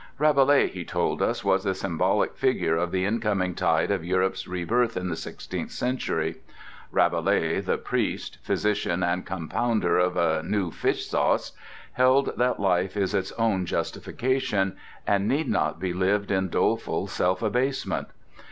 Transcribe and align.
Rabelais, 0.17 0.65
he 0.69 0.83
told 0.83 1.21
us, 1.21 1.45
was 1.45 1.63
the 1.63 1.75
symbolic 1.75 2.35
figure 2.35 2.75
of 2.75 2.89
the 2.89 3.05
incoming 3.05 3.53
tide 3.53 3.91
of 3.91 4.03
Europe's 4.03 4.47
rebirth 4.47 4.97
in 4.97 5.09
the 5.09 5.15
sixteenth 5.15 5.69
century. 5.69 6.37
Rabelais, 6.91 7.59
the 7.59 7.77
priest, 7.77 8.39
physician, 8.41 9.03
and 9.03 9.27
compounder 9.27 9.99
of 9.99 10.17
a 10.17 10.41
new 10.41 10.71
fish 10.71 11.05
sauce, 11.07 11.51
held 11.93 12.33
that 12.37 12.59
life 12.59 12.97
is 12.97 13.13
its 13.13 13.31
own 13.33 13.67
justification, 13.67 14.75
and 15.05 15.27
need 15.27 15.47
not 15.47 15.79
be 15.79 15.93
lived 15.93 16.31
in 16.31 16.49
doleful 16.49 17.05
self 17.05 17.43
abasement. 17.43 18.07